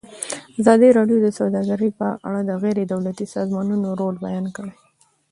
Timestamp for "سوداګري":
1.39-1.89